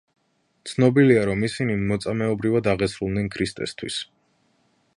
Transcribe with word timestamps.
ცნობილია, 0.69 1.25
რომ 1.29 1.45
ისინი 1.49 1.75
მოწამეობრივად 1.91 2.71
აღესრულნენ 2.73 3.29
ქრისტესთვის. 3.37 3.99